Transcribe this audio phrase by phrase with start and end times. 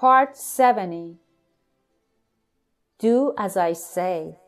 [0.00, 1.18] Part 70
[2.98, 4.38] Do as I say.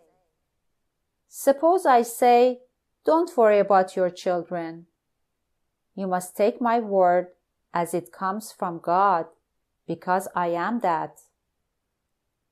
[1.29, 2.61] Suppose I say,
[3.05, 4.87] Don't worry about your children.
[5.95, 7.27] You must take my word
[7.75, 9.27] as it comes from God,
[9.87, 11.21] because I am that.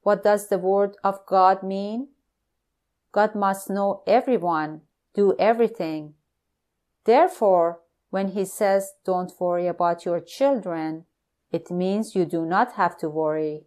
[0.03, 2.09] What does the word of God mean?
[3.13, 4.83] God must know everyone,
[5.15, 6.17] do everything.
[7.07, 11.07] Therefore, when he says, don't worry about your children,
[11.51, 13.65] it means you do not have to worry.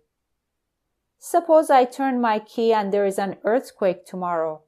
[1.20, 4.64] Suppose I turn my key and there is an earthquake tomorrow,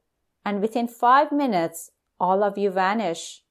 [0.45, 3.43] and within five minutes, all of you vanish.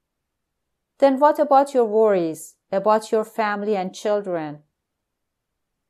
[0.99, 4.61] Then what about your worries, about your family and children?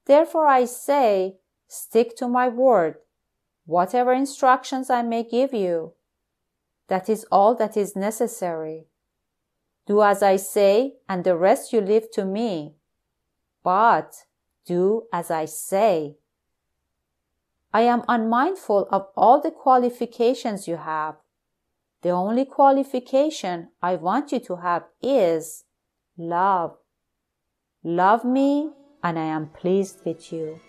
[0.07, 1.37] Therefore I say,
[1.69, 2.97] stick to my word,
[3.67, 5.93] whatever instructions I may give you.
[6.89, 8.87] That is all that is necessary.
[9.87, 12.75] Do as I say, and the rest you leave to me.
[13.65, 14.15] But
[14.65, 16.19] do as I say.
[17.73, 21.17] I am unmindful of all the qualifications you have.
[22.03, 25.65] The only qualification I want you to have is
[26.17, 26.77] love.
[27.83, 28.71] Love me,
[29.03, 30.61] and I am pleased with you.